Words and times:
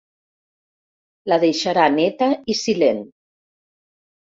La 1.33 1.37
deixarà 1.43 1.85
neta 1.99 2.31
i 2.55 2.59
silent. 2.63 3.07